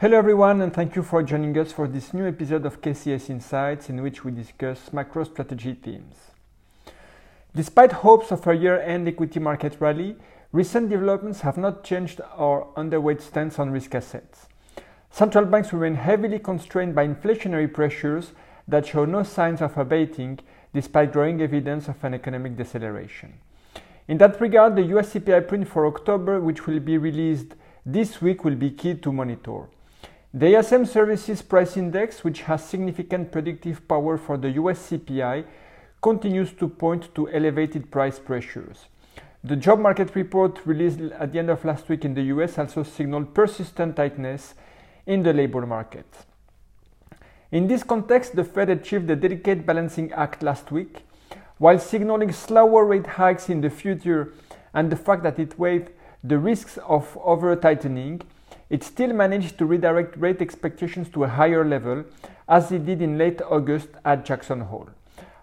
[0.00, 3.90] Hello everyone and thank you for joining us for this new episode of KCS Insights
[3.90, 6.16] in which we discuss macro strategy themes.
[7.54, 10.16] Despite hopes of a year-end equity market rally,
[10.52, 14.46] recent developments have not changed our underweight stance on risk assets.
[15.10, 18.32] Central banks remain heavily constrained by inflationary pressures
[18.66, 20.38] that show no signs of abating
[20.72, 23.34] despite growing evidence of an economic deceleration.
[24.08, 27.54] In that regard, the US CPI print for October, which will be released
[27.84, 29.66] this week, will be key to monitor.
[30.32, 35.44] The ISM Services Price Index, which has significant predictive power for the US CPI,
[36.00, 38.86] continues to point to elevated price pressures.
[39.42, 42.84] The job market report released at the end of last week in the US also
[42.84, 44.54] signaled persistent tightness
[45.04, 46.06] in the labor market.
[47.50, 50.98] In this context, the Fed achieved the Delicate Balancing Act last week,
[51.58, 54.32] while signaling slower rate hikes in the future
[54.72, 55.90] and the fact that it weighed
[56.22, 58.22] the risks of over tightening,
[58.70, 62.04] it still managed to redirect rate expectations to a higher level,
[62.48, 64.88] as it did in late August at Jackson Hole.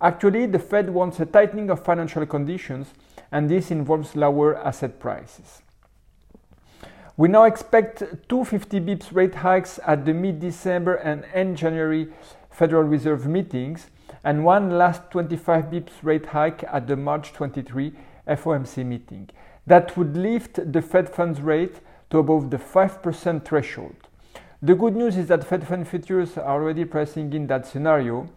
[0.00, 2.88] Actually, the Fed wants a tightening of financial conditions,
[3.30, 5.60] and this involves lower asset prices.
[7.18, 7.98] We now expect
[8.30, 12.08] 250 bips rate hikes at the mid December and end January
[12.50, 13.88] Federal Reserve meetings,
[14.24, 17.92] and one last 25 bips rate hike at the March 23
[18.26, 19.28] FOMC meeting.
[19.66, 21.76] That would lift the Fed funds rate
[22.10, 23.94] to above the 5% threshold.
[24.62, 28.28] The good news is that Fed fund futures are already pricing in that scenario,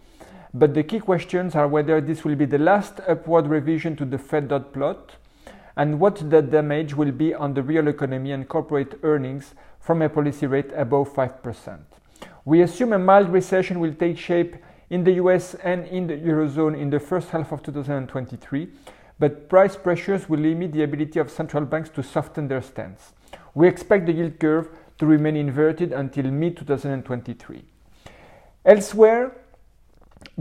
[0.53, 4.17] but the key questions are whether this will be the last upward revision to the
[4.17, 5.15] Fed dot plot
[5.75, 10.09] and what the damage will be on the real economy and corporate earnings from a
[10.09, 11.79] policy rate above 5%.
[12.45, 14.55] We assume a mild recession will take shape
[14.89, 18.69] in the US and in the Eurozone in the first half of 2023,
[19.19, 23.13] but price pressures will limit the ability of central banks to soften their stance.
[23.53, 27.63] We expect the yield curve to remain inverted until mid 2023.
[28.65, 29.35] Elsewhere,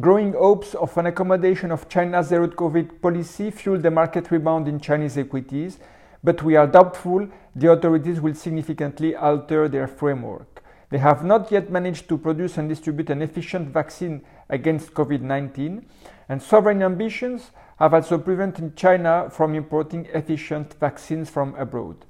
[0.00, 4.80] Growing hopes of an accommodation of China's zero COVID policy fueled the market rebound in
[4.80, 5.78] Chinese equities,
[6.24, 10.62] but we are doubtful the authorities will significantly alter their framework.
[10.88, 15.84] They have not yet managed to produce and distribute an efficient vaccine against COVID 19,
[16.28, 22.04] and sovereign ambitions have also prevented China from importing efficient vaccines from abroad.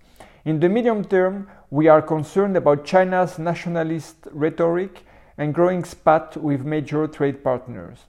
[0.44, 5.04] In the medium term, we are concerned about China's nationalist rhetoric
[5.38, 8.06] and growing spat with major trade partners.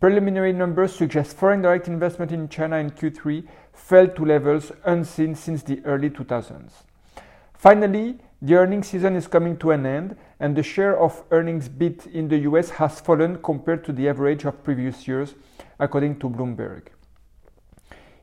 [0.00, 5.62] Preliminary numbers suggest foreign direct investment in China in Q3 fell to levels unseen since
[5.62, 6.70] the early 2000s.
[7.54, 12.06] Finally, the earnings season is coming to an end, and the share of earnings beat
[12.06, 15.34] in the US has fallen compared to the average of previous years,
[15.78, 16.88] according to Bloomberg.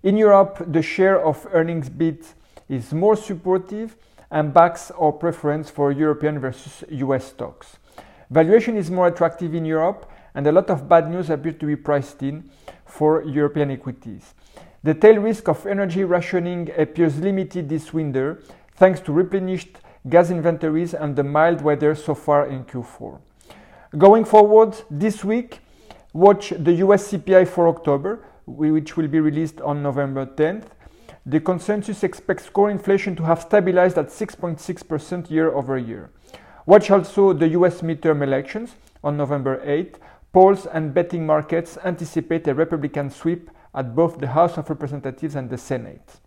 [0.04, 2.34] In Europe, the share of earnings beat
[2.70, 3.98] is more supportive
[4.32, 7.78] and backs our preference for European versus US stocks.
[8.30, 11.76] Valuation is more attractive in Europe, and a lot of bad news appears to be
[11.76, 12.50] priced in
[12.86, 14.34] for European equities.
[14.84, 18.44] The tail risk of energy rationing appears limited this winter
[18.76, 23.20] thanks to replenished gas inventories and the mild weather so far in Q4.
[23.98, 25.60] Going forward, this week,
[26.14, 30.66] watch the US CPI for October, which will be released on November 10th.
[31.26, 36.12] The consensus expects core inflation to have stabilized at 6.6% year over year.
[36.68, 39.96] Watch also the US midterm elections on November 8th.
[40.34, 45.50] Polls and betting markets anticipate a Republican sweep at both the House of Representatives and
[45.50, 46.20] the Senate.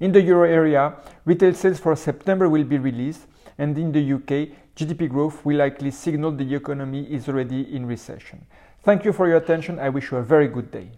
[0.00, 0.94] In the euro area,
[1.24, 3.26] retail sales for September will be released,
[3.58, 8.46] and in the UK, GDP growth will likely signal the economy is already in recession.
[8.84, 9.80] Thank you for your attention.
[9.80, 10.92] I wish you a very good day.